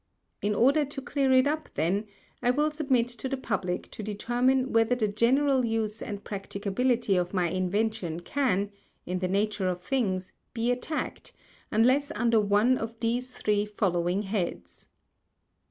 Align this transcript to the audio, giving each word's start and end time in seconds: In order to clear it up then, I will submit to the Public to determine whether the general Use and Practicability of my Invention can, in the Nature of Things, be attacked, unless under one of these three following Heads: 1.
In 0.41 0.55
order 0.55 0.83
to 0.83 0.99
clear 0.99 1.31
it 1.31 1.45
up 1.45 1.69
then, 1.75 2.07
I 2.41 2.49
will 2.49 2.71
submit 2.71 3.07
to 3.09 3.29
the 3.29 3.37
Public 3.37 3.91
to 3.91 4.01
determine 4.01 4.73
whether 4.73 4.95
the 4.95 5.07
general 5.07 5.63
Use 5.63 6.01
and 6.01 6.23
Practicability 6.23 7.15
of 7.15 7.35
my 7.35 7.49
Invention 7.49 8.19
can, 8.21 8.71
in 9.05 9.19
the 9.19 9.27
Nature 9.27 9.67
of 9.67 9.79
Things, 9.83 10.33
be 10.55 10.71
attacked, 10.71 11.33
unless 11.69 12.11
under 12.15 12.39
one 12.39 12.79
of 12.79 12.99
these 12.99 13.29
three 13.29 13.63
following 13.63 14.23
Heads: 14.23 14.87
1. 14.87 15.01